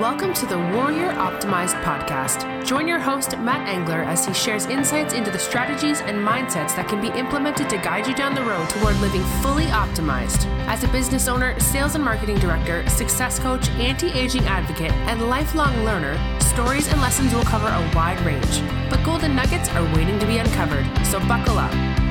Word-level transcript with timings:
Welcome 0.00 0.34
to 0.34 0.46
the 0.46 0.58
Warrior 0.58 1.12
Optimized 1.12 1.80
podcast. 1.84 2.66
Join 2.66 2.88
your 2.88 2.98
host, 2.98 3.38
Matt 3.38 3.68
Engler, 3.68 4.02
as 4.02 4.26
he 4.26 4.34
shares 4.34 4.66
insights 4.66 5.14
into 5.14 5.30
the 5.30 5.38
strategies 5.38 6.00
and 6.00 6.18
mindsets 6.18 6.74
that 6.74 6.88
can 6.88 7.00
be 7.00 7.16
implemented 7.16 7.70
to 7.70 7.76
guide 7.76 8.08
you 8.08 8.12
down 8.12 8.34
the 8.34 8.42
road 8.42 8.68
toward 8.70 8.96
living 8.96 9.22
fully 9.40 9.66
optimized. 9.66 10.46
As 10.66 10.82
a 10.82 10.88
business 10.88 11.28
owner, 11.28 11.56
sales 11.60 11.94
and 11.94 12.02
marketing 12.02 12.40
director, 12.40 12.84
success 12.88 13.38
coach, 13.38 13.68
anti 13.78 14.10
aging 14.10 14.44
advocate, 14.46 14.90
and 15.06 15.30
lifelong 15.30 15.84
learner, 15.84 16.18
stories 16.40 16.88
and 16.88 17.00
lessons 17.00 17.32
will 17.32 17.44
cover 17.44 17.68
a 17.68 17.92
wide 17.94 18.20
range. 18.26 18.62
But 18.90 19.04
golden 19.04 19.36
nuggets 19.36 19.68
are 19.68 19.84
waiting 19.94 20.18
to 20.18 20.26
be 20.26 20.38
uncovered, 20.38 20.86
so 21.06 21.20
buckle 21.20 21.56
up. 21.56 22.03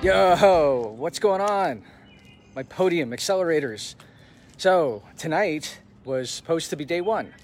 Yo, 0.00 0.94
what's 0.96 1.18
going 1.18 1.40
on? 1.40 1.82
My 2.54 2.62
podium 2.62 3.10
accelerators. 3.10 3.96
So, 4.56 5.02
tonight 5.16 5.80
was 6.04 6.30
supposed 6.30 6.70
to 6.70 6.76
be 6.76 6.84
day 6.84 7.00
one, 7.00 7.34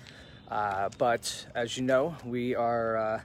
uh, 0.49 0.89
but 0.97 1.47
as 1.57 1.77
you 1.77 1.83
know, 1.83 2.15
we 2.25 2.55
are 2.55 2.97
uh, 2.97 3.21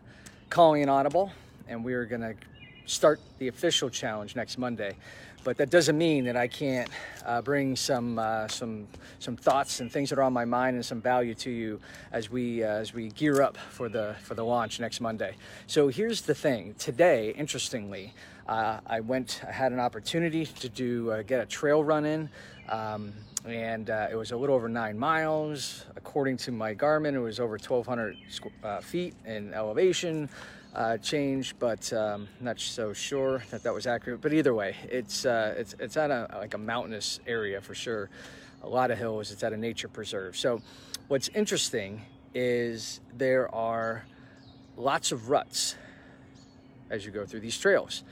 calling 0.50 0.82
an 0.82 0.90
audible 0.90 1.32
and 1.68 1.86
we 1.86 1.94
are 1.94 2.05
going 2.05 2.22
to 2.22 2.34
start 2.88 3.20
the 3.38 3.50
official 3.50 3.88
challenge 3.92 4.36
next 4.36 4.58
Monday. 4.58 4.96
But 5.44 5.58
that 5.58 5.70
doesn't 5.70 5.98
mean 5.98 6.26
that 6.26 6.36
I 6.36 6.48
can't 6.48 6.90
uh, 7.24 7.41
bring 7.41 7.76
some 7.76 8.20
uh, 8.20 8.48
some 8.50 8.88
some 9.20 9.38
thoughts 9.38 9.80
and 9.80 9.90
things 9.91 10.10
that 10.10 10.20
are 10.20 10.24
on 10.24 10.34
my 10.34 10.44
mind 10.44 10.76
and 10.76 10.86
some 10.86 11.02
value 11.02 11.34
to 11.36 11.50
you 11.50 11.80
as 12.12 12.30
we 12.30 12.64
uh, 12.64 12.68
as 12.68 12.94
we 12.94 13.10
gear 13.10 13.41
up 13.41 13.58
for 13.58 13.88
the 13.88 14.16
for 14.22 14.34
the 14.34 14.44
launch 14.44 14.82
next 14.82 15.00
Monday. 15.00 15.36
So 15.66 15.88
here's 15.88 16.22
the 16.22 16.36
thing. 16.36 16.76
Today, 16.77 17.34
interestingly, 17.38 18.14
uh, 18.50 18.80
I 18.88 19.00
went, 19.00 19.42
I 19.48 19.52
had 19.52 19.72
an 19.74 19.80
opportunity 19.80 20.44
to 20.44 20.70
do, 20.70 21.12
uh, 21.12 21.22
get 21.22 21.40
a 21.40 21.46
trail 21.46 21.84
run 21.84 22.04
in, 22.04 22.30
um, 22.68 23.14
and 23.46 23.92
uh, 23.92 24.08
it 24.12 24.16
was 24.16 24.32
a 24.32 24.38
little 24.38 24.55
over 24.55 24.68
nine 24.68 24.98
miles. 24.98 25.86
According 25.96 26.38
to 26.38 26.52
my 26.52 26.74
Garmin, 26.74 27.14
it 27.14 27.20
was 27.20 27.40
over 27.40 27.60
1,200 27.60 28.18
uh, 28.64 28.82
feet 28.82 29.14
in 29.24 29.54
elevation 29.54 30.30
uh, 30.74 30.98
change, 30.98 31.60
but 31.60 31.94
um, 31.94 32.27
not 32.42 32.60
so 32.60 32.92
sure 32.92 33.44
that 33.52 33.62
that 33.62 33.74
was 33.74 33.86
accurate. 33.86 34.20
But 34.20 34.34
either 34.34 34.55
way, 34.55 34.76
it's 34.90 35.26
uh, 35.26 35.54
it's 35.55 35.76
it's 35.80 35.96
at 35.96 36.10
a 36.10 36.27
like 36.34 36.55
a 36.55 36.58
mountainous 36.58 37.20
area 37.27 37.62
for 37.62 37.76
sure. 37.76 38.10
A 38.64 38.68
lot 38.68 38.90
of 38.90 38.98
hills. 38.98 39.32
It's 39.32 39.44
at 39.44 39.54
a 39.54 39.58
nature 39.58 39.88
preserve. 39.88 40.36
So, 40.36 40.62
what's 41.08 41.30
interesting 41.30 42.02
is 42.34 43.00
there 43.16 43.54
are 43.54 44.05
lots 44.76 45.12
of 45.12 45.30
ruts 45.30 45.76
as 46.90 47.05
you 47.05 47.12
go 47.12 47.26
through 47.26 47.40
these 47.40 47.58
trails 47.58 48.04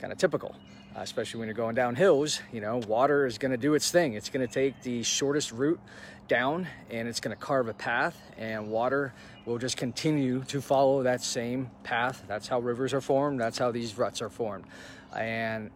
kind 0.00 0.12
of 0.12 0.18
typical, 0.18 0.54
uh, 0.96 1.00
especially 1.00 1.38
when 1.38 1.48
you're 1.48 1.54
going 1.54 1.74
down 1.74 1.94
hills. 1.94 2.40
You 2.52 2.60
know, 2.60 2.78
water 2.88 3.26
is 3.26 3.38
going 3.38 3.52
to 3.52 3.56
do 3.56 3.74
its 3.74 3.90
thing. 3.90 4.14
It's 4.14 4.28
going 4.28 4.46
to 4.46 4.52
take 4.52 4.82
the 4.82 5.02
shortest 5.02 5.52
route 5.52 5.80
down 6.28 6.66
and 6.90 7.06
it's 7.08 7.20
going 7.20 7.36
to 7.36 7.40
carve 7.40 7.68
a 7.68 7.74
path, 7.74 8.20
and 8.36 8.68
water 8.68 9.14
will 9.44 9.58
just 9.58 9.76
continue 9.76 10.42
to 10.44 10.60
follow 10.60 11.04
that 11.04 11.22
same 11.22 11.70
path. 11.84 12.24
That's 12.26 12.48
how 12.48 12.60
rivers 12.60 12.92
are 12.92 13.00
formed, 13.00 13.40
that's 13.40 13.58
how 13.58 13.70
these 13.70 13.96
ruts 13.96 14.20
are 14.22 14.30
formed. 14.30 14.64
And 15.16 15.70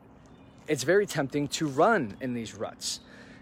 it's 0.67 0.83
very 0.83 1.07
tempting 1.07 1.49
to 1.49 1.67
run 1.67 2.17
in 2.21 2.35
these 2.35 2.55
ruts 2.55 3.01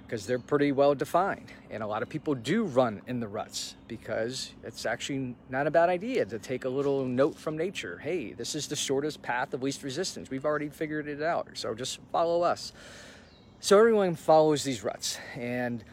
because 0.08 0.24
they're 0.24 0.38
pretty 0.38 0.72
well 0.72 0.94
defined. 0.94 1.52
And 1.70 1.82
a 1.82 1.86
lot 1.86 2.02
of 2.02 2.08
people 2.08 2.34
do 2.34 2.64
run 2.64 3.02
in 3.06 3.20
the 3.20 3.28
ruts 3.28 3.74
because 3.88 4.52
it's 4.64 4.86
actually 4.86 5.34
not 5.50 5.66
a 5.66 5.70
bad 5.70 5.90
idea 5.90 6.24
to 6.24 6.38
take 6.38 6.64
a 6.64 6.68
little 6.68 7.04
note 7.04 7.36
from 7.36 7.58
nature. 7.58 7.98
Hey, 7.98 8.32
this 8.32 8.54
is 8.54 8.68
the 8.68 8.76
shortest 8.76 9.20
path 9.20 9.52
of 9.52 9.62
least 9.62 9.82
resistance. 9.82 10.30
We've 10.30 10.46
already 10.46 10.70
figured 10.70 11.08
it 11.08 11.22
out. 11.22 11.48
So 11.52 11.74
just 11.74 11.98
follow 12.10 12.40
us. 12.40 12.72
So 13.60 13.78
everyone 13.78 14.14
follows 14.14 14.64
these 14.64 14.82
ruts. 14.82 15.18
And 15.36 15.84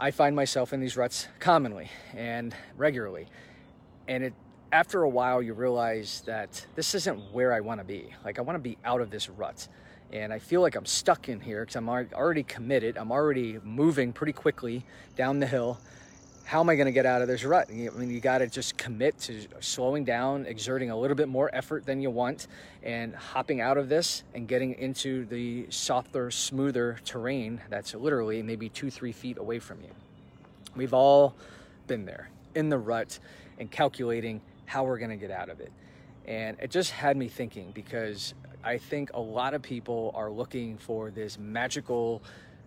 I 0.00 0.10
find 0.10 0.34
myself 0.34 0.72
in 0.72 0.80
these 0.80 0.96
ruts 0.96 1.28
commonly 1.38 1.90
and 2.12 2.52
regularly. 2.76 3.28
And 4.08 4.24
it 4.24 4.34
after 4.72 5.02
a 5.02 5.08
while 5.08 5.42
you 5.42 5.52
realize 5.52 6.22
that 6.26 6.66
this 6.74 6.94
isn't 6.96 7.32
where 7.32 7.52
I 7.52 7.60
want 7.60 7.80
to 7.80 7.84
be. 7.84 8.14
Like 8.24 8.40
I 8.40 8.42
want 8.42 8.56
to 8.56 8.62
be 8.62 8.78
out 8.84 9.00
of 9.00 9.10
this 9.10 9.28
rut 9.28 9.68
and 10.12 10.32
I 10.32 10.38
feel 10.38 10.60
like 10.60 10.74
I'm 10.74 10.86
stuck 10.86 11.28
in 11.28 11.40
here 11.40 11.60
because 11.60 11.76
I'm 11.76 11.88
already 11.88 12.42
committed. 12.42 12.96
I'm 12.98 13.12
already 13.12 13.58
moving 13.62 14.12
pretty 14.12 14.32
quickly 14.32 14.84
down 15.16 15.38
the 15.38 15.46
hill. 15.46 15.78
How 16.44 16.58
am 16.58 16.68
I 16.68 16.74
going 16.74 16.86
to 16.86 16.92
get 16.92 17.06
out 17.06 17.22
of 17.22 17.28
this 17.28 17.44
rut? 17.44 17.68
I 17.70 17.74
mean, 17.74 18.10
you 18.10 18.18
got 18.18 18.38
to 18.38 18.48
just 18.48 18.76
commit 18.76 19.20
to 19.20 19.46
slowing 19.60 20.04
down, 20.04 20.46
exerting 20.46 20.90
a 20.90 20.98
little 20.98 21.16
bit 21.16 21.28
more 21.28 21.48
effort 21.52 21.86
than 21.86 22.00
you 22.00 22.10
want, 22.10 22.48
and 22.82 23.14
hopping 23.14 23.60
out 23.60 23.78
of 23.78 23.88
this 23.88 24.24
and 24.34 24.48
getting 24.48 24.74
into 24.74 25.26
the 25.26 25.66
softer, 25.70 26.28
smoother 26.32 26.98
terrain 27.04 27.60
that's 27.68 27.94
literally 27.94 28.42
maybe 28.42 28.68
two, 28.68 28.90
three 28.90 29.12
feet 29.12 29.38
away 29.38 29.60
from 29.60 29.80
you. 29.80 29.90
We've 30.74 30.94
all 30.94 31.36
been 31.86 32.04
there 32.04 32.30
in 32.56 32.68
the 32.68 32.78
rut 32.78 33.20
and 33.58 33.70
calculating 33.70 34.40
how 34.66 34.82
we're 34.82 34.98
going 34.98 35.10
to 35.10 35.16
get 35.16 35.30
out 35.30 35.50
of 35.50 35.60
it. 35.60 35.70
And 36.26 36.56
it 36.60 36.72
just 36.72 36.90
had 36.90 37.16
me 37.16 37.28
thinking 37.28 37.70
because 37.72 38.34
I 38.62 38.76
think 38.76 39.10
a 39.14 39.20
lot 39.20 39.54
of 39.54 39.62
people 39.62 40.12
are 40.14 40.30
looking 40.30 40.76
for 40.76 41.10
this 41.10 41.38
magical 41.38 42.22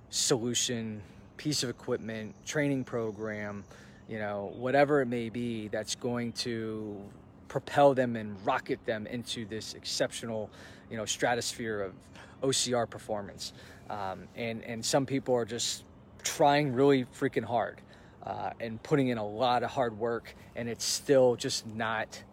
solution, 0.10 1.02
piece 1.38 1.62
of 1.62 1.70
equipment, 1.70 2.36
training 2.46 2.84
program, 2.84 3.64
you 4.10 4.18
know, 4.18 4.52
whatever 4.56 5.02
it 5.02 5.08
may 5.08 5.30
be 5.30 5.68
that's 5.68 5.96
going 5.96 6.32
to 6.34 7.00
propel 7.48 7.94
them 7.94 8.16
and 8.16 8.36
rocket 8.44 8.84
them 8.86 9.06
into 9.06 9.46
this 9.46 9.76
exceptional, 9.76 10.50
you 10.90 10.98
know, 10.98 11.06
stratosphere 11.06 11.82
of 11.82 11.94
OCR 12.42 12.90
performance. 12.90 13.54
Um, 13.90 14.24
and, 14.36 14.64
and 14.64 14.84
some 14.84 15.06
people 15.06 15.36
are 15.36 15.46
just 15.46 15.84
trying 16.24 16.74
really 16.74 17.06
freaking 17.06 17.44
hard 17.44 17.82
uh, 18.24 18.52
and 18.60 18.82
putting 18.82 19.10
in 19.10 19.20
a 19.20 19.26
lot 19.26 19.62
of 19.62 19.70
hard 19.70 19.98
work, 20.00 20.34
and 20.56 20.68
it's 20.68 20.86
still 20.86 21.36
just 21.36 21.68
not 21.68 22.24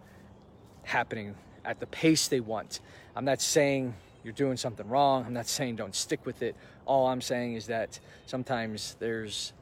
happening 0.82 1.34
at 1.64 1.80
the 1.80 1.86
pace 1.86 2.28
they 2.28 2.40
want. 2.40 2.80
I'm 3.14 3.24
not 3.24 3.40
saying 3.40 3.94
you're 4.22 4.32
doing 4.32 4.56
something 4.56 4.88
wrong. 4.88 5.24
I'm 5.26 5.32
not 5.32 5.46
saying 5.46 5.76
don't 5.76 5.94
stick 5.94 6.26
with 6.26 6.42
it. 6.42 6.54
All 6.86 7.06
I'm 7.06 7.20
saying 7.20 7.54
is 7.54 7.66
that 7.66 7.98
sometimes 8.26 8.96
there's 8.98 9.52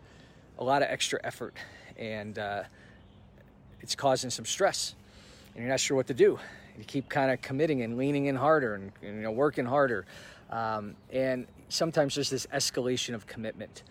a 0.58 0.64
lot 0.64 0.82
of 0.82 0.88
extra 0.90 1.20
effort 1.22 1.54
and 1.96 2.38
uh, 2.38 2.64
it's 3.80 3.94
causing 3.94 4.30
some 4.30 4.44
stress 4.44 4.94
and 5.54 5.62
you're 5.62 5.70
not 5.70 5.80
sure 5.80 5.96
what 5.96 6.06
to 6.08 6.14
do. 6.14 6.38
You 6.76 6.84
keep 6.84 7.08
kind 7.08 7.30
of 7.30 7.40
committing 7.42 7.82
and 7.82 7.96
leaning 7.96 8.26
in 8.26 8.36
harder 8.36 8.74
and, 8.74 8.92
and 9.02 9.16
you 9.16 9.22
know 9.22 9.32
working 9.32 9.66
harder. 9.66 10.06
Um, 10.50 10.94
and 11.12 11.46
sometimes 11.68 12.14
there's 12.14 12.30
this 12.30 12.46
escalation 12.46 13.14
of 13.14 13.26
commitment 13.26 13.82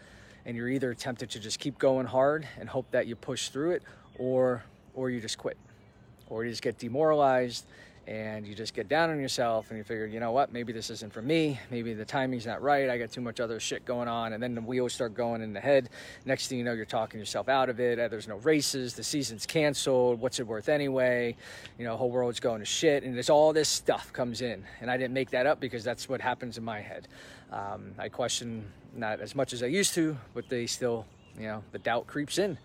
and 0.46 0.56
you're 0.56 0.70
either 0.70 0.94
tempted 0.94 1.30
to 1.32 1.40
just 1.40 1.60
keep 1.60 1.78
going 1.78 2.06
hard 2.06 2.48
and 2.60 2.70
hope 2.70 2.90
that 2.92 3.06
you 3.06 3.16
push 3.16 3.50
through 3.50 3.72
it 3.72 3.84
or 4.18 4.64
or 4.94 5.10
you 5.10 5.20
just 5.20 5.38
quit 5.38 5.58
or 6.30 6.44
you 6.44 6.50
just 6.50 6.64
get 6.64 6.78
demoralized 6.78 7.66
and 8.08 8.48
you 8.48 8.56
just 8.56 8.74
get 8.74 8.88
down 8.88 9.10
on 9.10 9.20
yourself 9.20 9.70
and 9.70 9.78
you 9.78 9.84
figure, 9.84 10.06
you 10.06 10.22
know 10.22 10.32
what, 10.32 10.54
maybe 10.54 10.72
this 10.72 10.90
isn't 10.90 11.12
for 11.12 11.22
me. 11.22 11.60
Maybe 11.70 11.94
the 11.94 12.06
timing's 12.06 12.46
not 12.46 12.62
right. 12.62 12.90
I 12.90 12.98
got 12.98 13.12
too 13.12 13.20
much 13.20 13.42
other 13.42 13.60
shit 13.60 13.84
going 13.84 14.08
on. 14.08 14.32
And 14.32 14.42
then 14.42 14.56
the 14.56 14.62
wheels 14.62 14.94
start 14.94 15.14
going 15.14 15.42
in 15.42 15.52
the 15.52 15.60
head. 15.60 15.90
Next 16.24 16.48
thing 16.48 16.58
you 16.58 16.64
know, 16.64 16.72
you're 16.72 16.86
talking 16.86 17.20
yourself 17.20 17.50
out 17.50 17.68
of 17.68 17.82
it. 17.82 17.98
There's 18.10 18.30
no 18.30 18.38
races. 18.38 18.94
The 18.94 19.04
season's 19.04 19.46
canceled. 19.46 20.22
What's 20.22 20.40
it 20.40 20.48
worth 20.48 20.70
anyway? 20.70 21.36
You 21.78 21.84
know, 21.84 21.98
whole 21.98 22.10
world's 22.10 22.40
going 22.40 22.60
to 22.60 22.66
shit. 22.66 23.04
And 23.04 23.14
there's 23.14 23.30
all 23.30 23.52
this 23.52 23.68
stuff 23.68 24.14
comes 24.14 24.42
in. 24.42 24.64
And 24.80 24.90
I 24.90 24.96
didn't 24.96 25.14
make 25.14 25.32
that 25.32 25.46
up 25.46 25.60
because 25.60 25.84
that's 25.84 26.08
what 26.08 26.22
happens 26.22 26.58
in 26.58 26.64
my 26.64 26.80
head. 26.80 27.10
Um, 27.52 27.94
I 28.00 28.08
question 28.08 28.72
not 28.96 29.20
as 29.20 29.36
much 29.36 29.52
as 29.52 29.64
I 29.64 29.68
used 29.68 29.94
to, 29.96 30.18
but 30.34 30.48
they 30.48 30.66
still, 30.66 31.06
you 31.38 31.48
know, 31.48 31.62
the 31.74 31.80
doubt 31.80 32.08
creeps 32.08 32.38
in. 32.38 32.58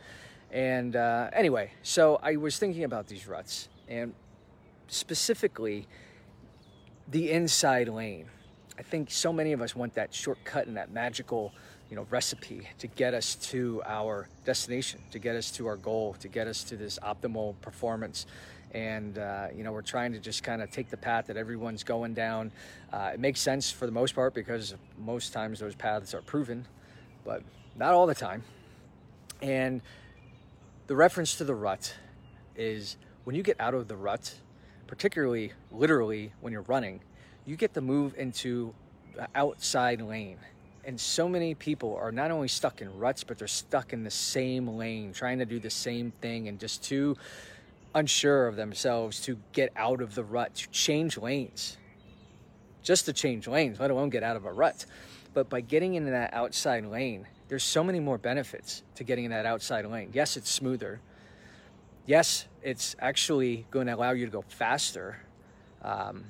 And 0.53 0.95
uh, 0.95 1.31
anyway, 1.33 1.73
so 1.83 2.21
I 2.23 2.37
was 2.37 2.59
thinking 2.59 2.85
about 2.85 3.09
these 3.09 3.27
ruts. 3.27 3.69
And 3.89 4.15
specifically 4.89 5.87
the 7.09 7.31
inside 7.31 7.89
lane. 7.89 8.27
I 8.79 8.83
think 8.83 9.11
so 9.11 9.33
many 9.33 9.53
of 9.53 9.61
us 9.61 9.77
want 9.77 9.95
that 9.95 10.15
shortcut 10.15 10.67
and 10.67 10.77
that 10.77 10.91
magical, 10.91 11.53
you 11.91 11.97
know, 11.97 12.07
recipe 12.11 12.69
to 12.79 12.87
get 12.87 13.15
us 13.15 13.35
to 13.51 13.83
our 13.85 14.29
destination, 14.45 15.01
to 15.11 15.19
get 15.19 15.37
us 15.37 15.51
to 15.53 15.67
our 15.67 15.77
goal, 15.77 16.15
to 16.21 16.29
get 16.29 16.47
us 16.47 16.65
to 16.65 16.77
this 16.77 16.99
optimal 17.03 17.55
performance. 17.61 18.27
And 18.73 19.19
uh, 19.19 19.49
you 19.55 19.63
know, 19.63 19.73
we're 19.73 19.83
trying 19.83 20.13
to 20.13 20.19
just 20.19 20.43
kind 20.43 20.63
of 20.63 20.71
take 20.71 20.89
the 20.89 20.97
path 20.97 21.27
that 21.27 21.37
everyone's 21.37 21.85
going 21.85 22.15
down. 22.15 22.51
Uh, 22.93 23.11
it 23.13 23.21
makes 23.21 23.41
sense 23.41 23.71
for 23.71 23.85
the 23.85 23.93
most 23.93 24.15
part 24.15 24.33
because 24.33 24.75
most 24.99 25.33
times 25.35 25.61
those 25.61 25.75
paths 25.75 26.15
are 26.15 26.23
proven, 26.23 26.67
but 27.25 27.43
not 27.77 27.93
all 27.93 28.07
the 28.07 28.15
time. 28.15 28.43
And 29.43 29.83
the 30.87 30.97
reference 30.97 31.37
to 31.37 31.45
the 31.45 31.55
rut 31.55 31.95
is 32.57 32.97
when 33.25 33.37
you 33.37 33.43
get 33.43 33.61
out 33.61 33.75
of 33.75 33.89
the 33.89 33.97
rut, 33.97 34.35
particularly 34.93 35.51
literally 35.71 36.31
when 36.43 36.53
you're 36.53 36.61
running, 36.69 37.01
you 37.47 37.57
get 37.57 37.73
to 37.73 37.81
move 37.81 38.15
into 38.19 38.75
the 39.17 39.27
outside 39.35 40.03
lane. 40.03 40.37
And 40.85 41.01
so 41.01 41.31
many 41.31 41.55
people 41.55 41.97
are 41.97 42.13
not 42.13 42.31
only 42.31 42.47
stuck 42.47 42.83
in 42.83 42.99
ruts, 42.99 43.25
but 43.25 43.39
they're 43.39 43.49
stuck 43.49 43.95
in 43.95 44.05
the 44.05 44.11
same 44.11 44.69
lane, 44.69 45.15
trying 45.15 45.39
to 45.39 45.47
do 45.47 45.59
the 45.59 45.71
same 45.71 46.13
thing 46.21 46.47
and 46.47 46.61
just 46.61 46.85
too 46.85 47.17
unsure 47.95 48.47
of 48.47 48.57
themselves 48.57 49.21
to 49.21 49.39
get 49.55 49.73
out 49.77 50.03
of 50.03 50.15
the 50.15 50.25
rut, 50.25 50.55
to 50.57 50.69
change 50.69 51.17
lanes, 51.17 51.79
just 52.83 53.07
to 53.07 53.15
change 53.15 53.49
lanes, 53.49 53.81
let 53.81 53.91
alone 53.91 54.11
get 54.11 54.23
out 54.23 54.37
of 54.37 54.45
a 54.45 54.53
rut. 54.53 54.85
But 55.33 55.49
by 55.49 55.63
getting 55.63 55.95
into 55.95 56.11
that 56.11 56.35
outside 56.35 56.85
lane, 56.85 57.27
there's 57.49 57.65
so 57.65 57.83
many 57.83 57.99
more 57.99 58.19
benefits 58.19 58.83
to 58.97 59.05
getting 59.05 59.25
in 59.25 59.31
that 59.31 59.47
outside 59.47 59.87
lane. 59.87 60.11
Yes, 60.13 60.37
it's 60.37 60.51
smoother. 60.51 61.01
Yes, 62.07 62.47
it's 62.63 62.97
actually 62.99 63.65
going 63.71 63.87
to 63.87 63.95
allow 63.95 64.11
you 64.11 64.27
to 64.27 64.33
go 64.33 64.43
faster 64.49 65.19
um, 65.83 66.25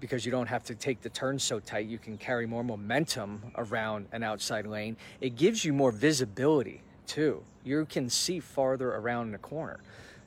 because 0.00 0.24
you 0.24 0.32
don't 0.32 0.46
have 0.46 0.64
to 0.64 0.74
take 0.74 1.02
the 1.02 1.10
turn 1.10 1.38
so 1.38 1.60
tight. 1.60 1.86
You 1.86 1.98
can 1.98 2.16
carry 2.16 2.46
more 2.46 2.64
momentum 2.64 3.52
around 3.56 4.06
an 4.12 4.22
outside 4.22 4.66
lane. 4.66 4.96
It 5.20 5.36
gives 5.36 5.62
you 5.62 5.74
more 5.74 5.92
visibility 5.92 6.80
too. 7.06 7.42
You 7.64 7.84
can 7.84 8.08
see 8.08 8.40
farther 8.40 8.94
around 8.94 9.32
the 9.32 9.38
corner. 9.38 9.80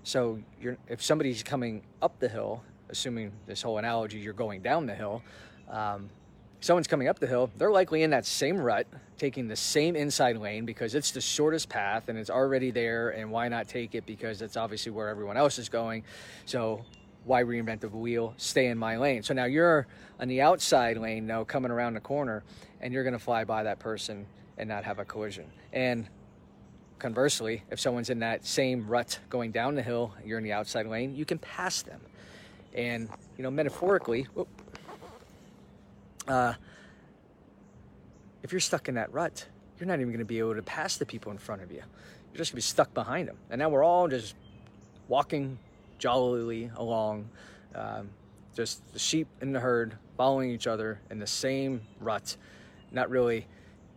So 0.04 0.40
if 0.88 1.01
somebody's 1.01 1.42
coming 1.42 1.81
up 2.00 2.19
the 2.19 2.30
hill, 2.30 2.62
assuming 2.89 3.31
this 3.48 3.63
whole 3.63 3.80
analogy, 3.80 4.19
you're 4.19 4.34
going 4.34 4.62
down 4.62 4.86
the 4.86 4.94
hill, 4.94 5.24
um, 5.69 6.10
someone's 6.60 6.88
coming 6.88 7.07
up 7.07 7.18
the 7.18 7.25
hill, 7.25 7.50
they're 7.57 7.72
likely 7.72 8.04
in 8.04 8.12
that 8.12 8.28
same 8.28 8.57
rut, 8.60 8.86
taking 9.24 9.48
the 9.48 9.56
same 9.56 9.96
inside 9.96 10.36
lane 10.36 10.66
because 10.66 10.96
it's 10.96 11.12
the 11.12 11.22
shortest 11.22 11.70
path 11.70 12.10
and 12.10 12.20
it's 12.20 12.30
already 12.30 12.72
there. 12.72 13.12
And 13.12 13.31
why 13.31 13.48
not 13.48 13.70
take 13.70 13.96
it? 13.96 14.06
Because 14.06 14.38
that's 14.38 14.58
obviously 14.58 14.92
where 14.92 15.08
everyone 15.08 15.38
else 15.38 15.58
is 15.58 15.70
going. 15.70 16.04
So 16.44 16.84
why 17.24 17.42
reinvent 17.42 17.80
the 17.80 17.88
wheel? 17.88 18.34
Stay 18.36 18.68
in 18.68 18.78
my 18.78 18.98
lane. 18.98 19.24
So 19.24 19.34
now 19.34 19.46
you're 19.46 19.88
on 20.20 20.28
the 20.28 20.42
outside 20.42 20.98
lane 20.98 21.25
now 21.25 21.46
coming 21.46 21.72
around 21.72 21.94
the 21.94 22.02
corner 22.02 22.44
and 22.81 22.94
you're 22.94 23.04
going 23.04 23.14
to 23.14 23.20
fly 23.20 23.46
by 23.46 23.64
that 23.64 23.80
person 23.80 24.25
and 24.58 24.68
not 24.68 24.84
have 24.84 25.00
a 25.00 25.06
collision. 25.06 25.46
And 25.72 26.06
conversely, 27.00 27.64
if 27.72 27.80
someone's 27.80 28.10
in 28.10 28.20
that 28.20 28.46
same 28.46 28.86
rut 28.86 29.20
going 29.30 29.52
down 29.54 29.75
the 29.75 29.84
hill, 29.84 30.14
you're 30.25 30.38
in 30.38 30.44
the 30.44 30.52
outside 30.52 30.86
lane, 30.86 31.16
you 31.16 31.24
can 31.24 31.38
pass 31.38 31.81
them. 31.81 32.02
And, 32.74 33.08
you 33.38 33.44
know, 33.44 33.52
metaphorically, 33.52 34.24
whoop, 34.34 34.50
uh, 36.28 36.56
if 38.44 38.51
you're 38.51 38.62
stuck 38.62 38.90
in 38.90 38.95
that 38.95 39.12
rut, 39.12 39.45
you're 39.80 39.88
not 39.88 40.00
even 40.00 40.10
going 40.10 40.19
to 40.19 40.25
be 40.25 40.40
able 40.40 40.56
to 40.56 40.62
pass 40.62 40.98
the 40.98 41.06
people 41.06 41.31
in 41.31 41.38
front 41.38 41.63
of 41.63 41.72
you. 41.72 41.78
You're 41.78 42.38
just 42.38 42.51
going 42.51 42.54
to 42.54 42.56
be 42.56 42.62
stuck 42.62 42.94
behind 42.94 43.28
them. 43.28 43.38
And 43.50 43.60
now 43.60 43.69
we're 43.69 43.84
all 43.84 44.07
just 44.07 44.36
walking 45.07 45.57
jollily 45.98 46.69
along, 46.75 47.30
um, 47.74 48.10
just 48.56 48.81
the 48.94 49.00
sheep 49.00 49.28
in 49.42 49.54
the 49.54 49.60
herd 49.60 49.95
following 50.18 50.51
each 50.51 50.68
other 50.68 51.00
in 51.10 51.19
the 51.19 51.28
same 51.28 51.81
rut, 52.00 52.36
not 52.92 53.10
really 53.10 53.48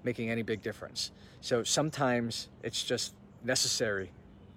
making 0.04 0.30
any 0.30 0.42
big 0.42 0.62
difference. 0.62 1.10
So 1.40 1.62
sometimes 1.62 2.48
it's 2.62 2.82
just 2.82 3.14
necessary. 3.44 4.10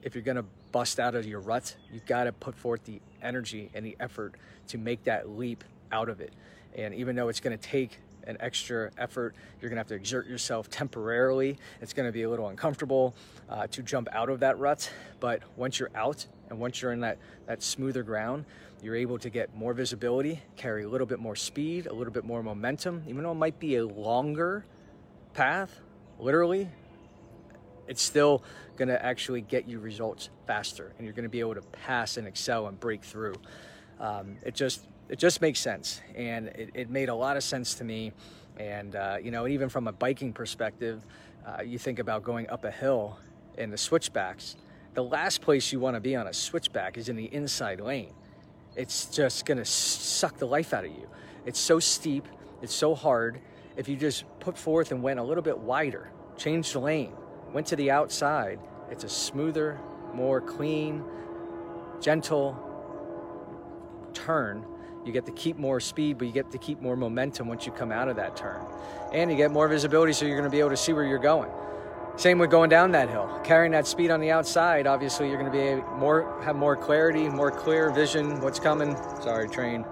If 0.04 0.16
you're 0.16 0.24
going 0.24 0.38
to 0.38 0.46
bust 0.72 1.00
out 1.00 1.16
of 1.16 1.26
your 1.26 1.40
rut, 1.40 1.76
you 1.92 2.00
got 2.06 2.26
to 2.26 2.32
put 2.32 2.56
forth 2.56 2.84
the 2.86 3.02
energy 3.22 3.70
and 3.74 3.86
the 3.86 3.98
effort 4.00 4.36
to 4.68 4.78
make 4.78 5.04
that 5.06 5.30
leap 5.30 5.64
out 5.92 6.10
of 6.10 6.22
it. 6.22 6.34
And 6.76 6.94
even 6.94 7.16
though 7.16 7.30
it's 7.30 7.40
going 7.40 7.58
to 7.58 7.62
take 7.62 8.00
an 8.26 8.38
extra 8.40 8.92
effort, 8.98 9.36
you're 9.60 9.70
to 9.78 9.80
have 9.80 9.88
to 9.88 9.96
exert 9.96 10.28
yourself 10.28 10.70
temporarily. 10.70 11.58
It's 11.82 11.94
to 12.08 12.12
be 12.12 12.24
a 12.24 12.30
little 12.30 12.48
uncomfortable 12.48 13.16
uh, 13.50 13.68
to 13.68 13.82
jump 13.84 14.08
out 14.12 14.30
of 14.30 14.40
that 14.42 14.58
rut. 14.60 14.92
But 15.20 15.42
once 15.56 15.80
you're 15.80 15.92
out 15.96 16.26
and 16.50 16.60
once 16.60 16.82
you're 16.82 16.92
in 16.92 17.02
that, 17.02 17.18
that 17.48 17.64
smoother 17.64 18.04
ground, 18.04 18.46
you're 18.82 18.96
able 18.96 19.20
to 19.20 19.30
get 19.30 19.56
more 19.56 19.74
visibility, 19.74 20.42
carry 20.56 20.84
a 20.84 20.90
little 20.90 21.08
bit 21.08 21.20
more 21.20 21.36
speed, 21.36 21.88
a 21.88 21.94
little 21.94 22.14
bit 22.14 22.24
more 22.24 22.42
momentum, 22.42 23.04
even 23.08 23.24
though 23.24 23.32
it 23.32 23.36
might 23.36 23.60
be 23.60 23.76
a 23.76 23.86
longer 23.86 24.66
path, 25.34 25.80
literally, 26.18 26.70
it's 27.88 28.02
still 28.02 28.44
to 28.88 29.04
actually 29.04 29.42
get 29.42 29.68
you 29.68 29.80
results 29.80 30.30
faster 30.48 30.94
and 30.98 31.06
you're 31.06 31.14
to 31.24 31.30
be 31.30 31.40
able 31.40 31.56
to 31.56 31.62
pass 31.62 32.18
and 32.18 32.28
excel 32.28 32.68
and 32.68 32.80
break 32.80 33.04
through. 33.04 33.36
Um, 34.00 34.38
it 34.44 34.54
just 34.54 34.86
it 35.10 35.18
just 35.18 35.42
makes 35.42 35.60
sense, 35.60 36.02
and 36.16 36.48
it, 36.50 36.70
it 36.76 36.90
made 36.90 37.10
a 37.10 37.16
lot 37.16 37.36
of 37.36 37.44
sense 37.44 37.74
to 37.76 37.84
me. 37.84 38.14
And 38.58 38.96
uh, 38.96 39.18
you 39.22 39.32
know, 39.32 39.48
even 39.48 39.68
from 39.68 39.88
a 39.88 39.92
biking 39.92 40.34
perspective, 40.34 41.04
uh, 41.46 41.64
you 41.64 41.80
think 41.80 42.00
about 42.00 42.24
going 42.24 42.50
up 42.50 42.64
a 42.64 42.72
hill 42.72 43.18
in 43.58 43.72
the 43.72 43.78
switchbacks. 43.78 44.56
The 44.94 45.04
last 45.04 45.42
place 45.42 45.72
you 45.72 45.80
want 45.80 45.96
to 45.96 46.00
be 46.00 46.16
on 46.16 46.28
a 46.28 46.34
switchback 46.34 46.98
is 46.98 47.10
in 47.10 47.16
the 47.16 47.26
inside 47.34 47.80
lane. 47.80 48.14
It's 48.76 49.06
just 49.06 49.46
gonna 49.46 49.66
suck 49.66 50.38
the 50.38 50.46
life 50.46 50.74
out 50.74 50.86
of 50.86 50.92
you. 50.92 51.10
It's 51.46 51.60
so 51.60 51.80
steep, 51.80 52.28
it's 52.62 52.74
so 52.74 52.94
hard. 52.94 53.40
If 53.78 53.88
you 53.88 53.96
just 53.96 54.26
put 54.40 54.58
forth 54.58 54.92
and 54.92 55.02
went 55.02 55.20
a 55.20 55.24
little 55.24 55.44
bit 55.44 55.58
wider, 55.58 56.12
changed 56.38 56.74
the 56.74 56.80
lane, 56.80 57.14
went 57.52 57.68
to 57.68 57.76
the 57.76 57.90
outside, 57.92 58.60
it's 58.92 59.04
a 59.04 59.10
smoother, 59.10 59.80
more 60.14 60.42
clean, 60.42 61.04
gentle 62.00 62.58
turn 64.14 64.66
you 65.06 65.12
get 65.12 65.26
to 65.26 65.32
keep 65.32 65.58
more 65.58 65.80
speed, 65.80 66.18
but 66.18 66.28
you 66.28 66.34
get 66.34 66.52
to 66.52 66.58
keep 66.58 66.82
more 66.82 66.96
momentum 66.96 67.48
once 67.48 67.66
you 67.66 67.72
come 67.72 67.92
out 67.92 68.10
of 68.10 68.16
that 68.18 68.36
turn. 68.36 68.62
And 69.14 69.32
you 69.32 69.38
get 69.38 69.52
more 69.52 69.68
visibility, 69.68 70.14
so 70.14 70.26
you're 70.26 70.38
going 70.38 70.50
to 70.50 70.52
be 70.52 70.60
able 70.60 70.70
to 70.70 70.78
see 70.78 70.94
where 70.94 71.06
you're 71.06 71.18
going. 71.18 71.50
Same 72.16 72.38
with 72.38 72.52
going 72.52 72.70
down 72.70 72.92
that 72.92 73.10
hill. 73.10 73.40
Carrying 73.46 73.72
that 73.72 73.88
speed 73.88 74.12
on 74.12 74.20
the 74.20 74.30
outside, 74.30 74.88
obviously 74.88 75.30
you're 75.30 75.40
going 75.40 75.52
to 75.52 75.58
be 75.58 75.82
more 75.98 76.42
have 76.44 76.58
more 76.58 76.76
clarity, 76.76 77.30
more 77.30 77.50
clear 77.50 77.92
vision, 77.92 78.42
what's 78.42 78.60
coming. 78.60 78.94
Sorry, 79.22 79.48
train. 79.48 79.86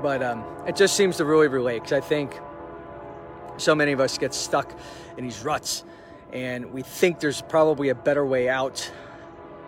But 0.00 0.22
um, 0.22 0.44
it 0.68 0.76
just 0.76 0.96
seems 0.96 1.16
to 1.16 1.24
really 1.24 1.48
relate 1.48 1.82
because 1.82 1.92
I 1.92 2.00
think 2.00 2.38
so 3.56 3.74
many 3.74 3.90
of 3.90 3.98
us 3.98 4.18
get 4.18 4.34
stuck 4.34 4.72
in 5.16 5.24
these 5.24 5.44
ruts 5.44 5.82
and 6.32 6.72
we 6.72 6.82
think 6.82 7.20
there's 7.20 7.42
probably 7.42 7.90
a 7.90 7.94
better 7.94 8.24
way 8.24 8.48
out, 8.48 8.90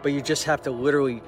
but 0.02 0.12
you 0.12 0.22
just 0.22 0.44
have 0.44 0.62
to 0.62 0.70
literally 0.70 1.22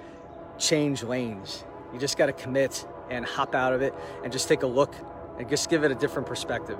change 0.58 1.02
lanes. 1.02 1.64
You 1.92 1.98
just 1.98 2.16
got 2.16 2.26
to 2.26 2.32
commit 2.32 2.86
and 3.10 3.24
hop 3.24 3.54
out 3.54 3.72
of 3.72 3.82
it 3.82 3.94
and 4.22 4.32
just 4.32 4.48
take 4.48 4.62
a 4.62 4.66
look 4.66 4.94
and 5.38 5.48
just 5.48 5.68
give 5.68 5.84
it 5.84 5.90
a 5.90 5.94
different 5.94 6.26
perspective. 6.26 6.78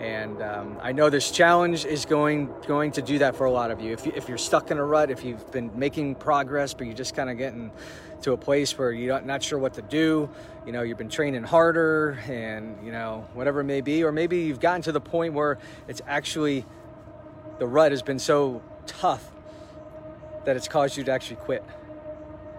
And 0.00 0.42
um, 0.42 0.78
I 0.82 0.92
know 0.92 1.08
this 1.08 1.30
challenge 1.30 1.84
is 1.84 2.04
going 2.04 2.52
going 2.66 2.92
to 2.92 3.02
do 3.02 3.18
that 3.18 3.36
for 3.36 3.46
a 3.46 3.50
lot 3.50 3.70
of 3.70 3.80
you. 3.80 3.92
If, 3.92 4.06
you. 4.06 4.12
if 4.14 4.28
you're 4.28 4.38
stuck 4.38 4.70
in 4.70 4.78
a 4.78 4.84
rut, 4.84 5.10
if 5.10 5.24
you've 5.24 5.50
been 5.52 5.70
making 5.78 6.16
progress, 6.16 6.74
but 6.74 6.86
you're 6.86 6.96
just 6.96 7.14
kind 7.14 7.30
of 7.30 7.38
getting 7.38 7.70
to 8.22 8.32
a 8.32 8.36
place 8.36 8.76
where 8.76 8.90
you're 8.90 9.20
not 9.20 9.42
sure 9.42 9.58
what 9.58 9.74
to 9.74 9.82
do, 9.82 10.28
you 10.66 10.72
know, 10.72 10.82
you've 10.82 10.98
been 10.98 11.10
training 11.10 11.44
harder 11.44 12.18
and, 12.26 12.84
you 12.84 12.90
know, 12.90 13.26
whatever 13.34 13.60
it 13.60 13.64
may 13.64 13.82
be, 13.82 14.02
or 14.02 14.12
maybe 14.12 14.40
you've 14.40 14.60
gotten 14.60 14.82
to 14.82 14.92
the 14.92 15.00
point 15.00 15.34
where 15.34 15.58
it's 15.88 16.00
actually 16.06 16.64
the 17.58 17.66
rut 17.66 17.92
has 17.92 18.02
been 18.02 18.18
so 18.18 18.62
tough 18.86 19.30
that 20.44 20.56
it's 20.56 20.68
caused 20.68 20.96
you 20.96 21.04
to 21.04 21.12
actually 21.12 21.36
quit. 21.36 21.62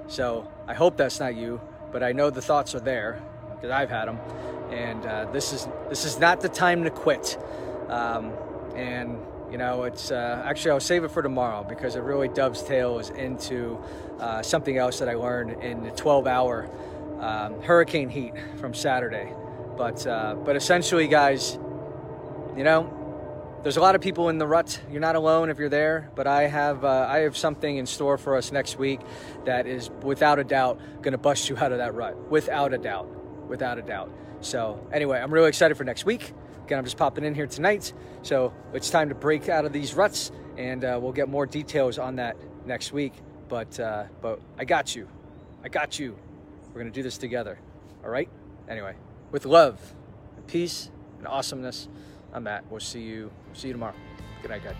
So 0.07 0.49
I 0.67 0.73
hope 0.73 0.97
that's 0.97 1.19
not 1.19 1.35
you 1.35 1.59
but 1.91 2.03
I 2.03 2.11
know 2.11 2.29
the 2.29 2.41
thoughts 2.41 2.75
are 2.75 2.79
there 2.79 3.21
because 3.49 3.71
I've 3.71 3.89
had 3.89 4.07
them. 4.07 4.19
And 4.71 5.05
uh, 5.05 5.25
this 5.31 5.53
is 5.53 5.67
this 5.89 6.05
is 6.05 6.19
not 6.19 6.41
the 6.41 6.49
time 6.49 6.83
to 6.83 6.89
quit. 6.89 7.37
Um, 7.89 8.33
and 8.75 9.19
you 9.51 9.57
know, 9.57 9.83
it's 9.83 10.11
uh, 10.11 10.41
actually 10.45 10.71
I'll 10.71 10.79
save 10.79 11.03
it 11.03 11.11
for 11.11 11.21
tomorrow 11.21 11.63
because 11.63 11.95
it 11.95 12.01
really 12.01 12.27
dovetails 12.27 13.09
into 13.11 13.81
uh, 14.19 14.41
something 14.41 14.77
else 14.77 14.99
that 14.99 15.09
I 15.09 15.13
learned 15.13 15.63
in 15.63 15.83
the 15.83 15.91
12-hour 15.91 16.69
um, 17.19 17.61
hurricane 17.61 18.09
heat 18.09 18.33
from 18.57 18.73
Saturday. 18.73 19.31
But 19.77 20.05
uh, 20.07 20.35
but 20.35 20.55
essentially, 20.55 21.07
guys, 21.07 21.57
you 22.55 22.63
know, 22.63 23.04
there's 23.65 23.77
a 23.77 23.81
lot 23.81 23.95
of 23.95 24.01
people 24.01 24.29
in 24.29 24.37
the 24.37 24.45
rut. 24.45 24.79
You're 24.91 25.01
not 25.01 25.15
alone 25.15 25.49
if 25.49 25.57
you're 25.57 25.69
there, 25.69 26.11
but 26.13 26.27
I 26.27 26.43
have 26.43 26.85
uh, 26.85 27.07
I 27.09 27.21
have 27.21 27.35
something 27.35 27.77
in 27.77 27.87
store 27.87 28.15
for 28.15 28.37
us 28.37 28.51
next 28.51 28.77
week 28.77 28.99
that 29.45 29.65
is 29.65 29.89
without 30.03 30.37
a 30.37 30.43
doubt 30.43 30.79
going 31.01 31.13
to 31.13 31.17
bust 31.17 31.49
you 31.49 31.57
out 31.57 31.71
of 31.71 31.79
that 31.79 31.95
rut. 31.95 32.15
Without 32.29 32.75
a 32.75 32.77
doubt, 32.77 33.07
without 33.47 33.79
a 33.79 33.81
doubt. 33.81 34.11
So 34.41 34.87
anyway, 34.93 35.19
I'm 35.19 35.33
really 35.33 35.47
excited 35.49 35.77
for 35.77 35.83
next 35.83 36.05
week. 36.05 36.31
Again, 36.63 36.77
I'm 36.77 36.83
just 36.83 36.95
popping 36.95 37.23
in 37.23 37.33
here 37.33 37.47
tonight, 37.47 37.91
so 38.21 38.53
it's 38.71 38.91
time 38.91 39.09
to 39.09 39.15
break 39.15 39.49
out 39.49 39.65
of 39.65 39.73
these 39.73 39.95
ruts, 39.95 40.31
and 40.57 40.85
uh, 40.85 40.99
we'll 41.01 41.11
get 41.11 41.27
more 41.27 41.47
details 41.47 41.97
on 41.97 42.17
that 42.17 42.37
next 42.67 42.91
week. 42.91 43.13
But 43.49 43.79
uh, 43.79 44.03
but 44.21 44.41
I 44.59 44.65
got 44.65 44.95
you, 44.95 45.07
I 45.63 45.69
got 45.69 45.97
you. 45.97 46.15
We're 46.71 46.81
gonna 46.81 46.91
do 46.91 47.01
this 47.01 47.17
together. 47.17 47.57
All 48.03 48.11
right. 48.11 48.29
Anyway, 48.69 48.93
with 49.31 49.47
love, 49.47 49.81
and 50.37 50.45
peace, 50.45 50.91
and 51.17 51.27
awesomeness. 51.27 51.87
I'm 52.35 52.43
Matt. 52.43 52.69
We'll 52.69 52.81
see 52.81 52.99
you 52.99 53.31
see 53.53 53.69
you 53.69 53.73
tomorrow. 53.73 53.95
Good 54.41 54.51
night, 54.51 54.63
guys. 54.65 54.75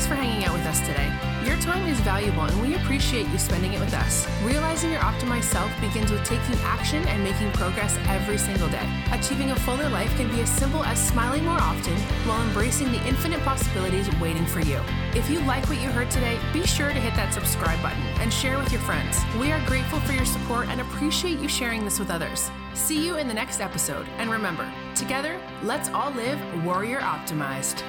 Thanks 0.00 0.08
for 0.08 0.14
hanging 0.14 0.46
out 0.46 0.54
with 0.54 0.64
us 0.64 0.80
today. 0.80 1.12
Your 1.44 1.58
time 1.58 1.86
is 1.86 2.00
valuable 2.00 2.44
and 2.44 2.62
we 2.62 2.74
appreciate 2.74 3.28
you 3.28 3.36
spending 3.36 3.74
it 3.74 3.80
with 3.80 3.92
us. 3.92 4.26
Realizing 4.42 4.92
your 4.92 5.00
optimized 5.00 5.52
self 5.52 5.70
begins 5.78 6.10
with 6.10 6.24
taking 6.24 6.58
action 6.60 7.06
and 7.06 7.22
making 7.22 7.52
progress 7.52 7.98
every 8.08 8.38
single 8.38 8.70
day. 8.70 8.88
Achieving 9.12 9.50
a 9.50 9.56
fuller 9.56 9.90
life 9.90 10.08
can 10.16 10.30
be 10.34 10.40
as 10.40 10.48
simple 10.48 10.82
as 10.84 10.98
smiling 10.98 11.44
more 11.44 11.58
often 11.58 11.94
while 12.26 12.42
embracing 12.46 12.90
the 12.90 13.06
infinite 13.06 13.42
possibilities 13.42 14.08
waiting 14.18 14.46
for 14.46 14.60
you. 14.60 14.80
If 15.14 15.28
you 15.28 15.40
like 15.40 15.68
what 15.68 15.82
you 15.82 15.88
heard 15.88 16.10
today, 16.10 16.38
be 16.54 16.66
sure 16.66 16.88
to 16.88 16.94
hit 16.98 17.14
that 17.16 17.34
subscribe 17.34 17.82
button 17.82 18.02
and 18.20 18.32
share 18.32 18.58
with 18.58 18.72
your 18.72 18.80
friends. 18.80 19.18
We 19.38 19.52
are 19.52 19.62
grateful 19.66 20.00
for 20.00 20.12
your 20.12 20.24
support 20.24 20.68
and 20.68 20.80
appreciate 20.80 21.40
you 21.40 21.48
sharing 21.48 21.84
this 21.84 21.98
with 21.98 22.10
others. 22.10 22.50
See 22.72 23.04
you 23.04 23.18
in 23.18 23.28
the 23.28 23.34
next 23.34 23.60
episode. 23.60 24.06
And 24.16 24.30
remember, 24.30 24.66
Together, 24.94 25.40
let's 25.62 25.88
all 25.90 26.10
live 26.10 26.38
warrior 26.64 27.00
optimized. 27.00 27.82